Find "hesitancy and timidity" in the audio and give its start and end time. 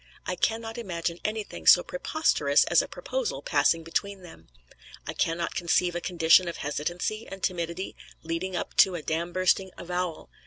6.57-7.95